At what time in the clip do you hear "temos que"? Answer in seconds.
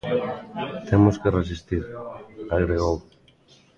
0.89-1.33